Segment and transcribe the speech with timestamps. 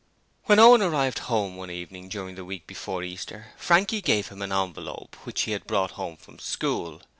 [0.45, 4.51] When Owen arrived home one evening during the week before Easter, Frankie gave him an
[4.51, 7.03] envelope which he had brought home from school.